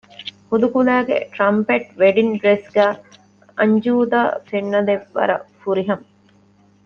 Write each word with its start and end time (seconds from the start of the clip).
ހުދުކުލައިގެ 0.49 1.17
ޓްރަންޕެޓް 1.33 1.89
ވެޑިންގ 2.01 2.35
ޑްރެސް 2.41 2.67
ގައި 2.75 2.95
އަންޖޫދާ 3.57 4.21
ފެންނަލެއް 4.47 5.05
ވަރަށް 5.15 5.45
ފުރިހަމަ 5.59 6.05